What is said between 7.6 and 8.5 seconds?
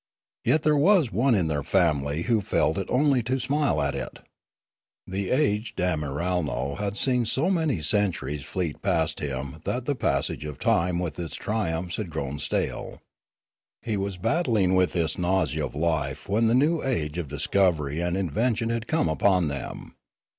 centuries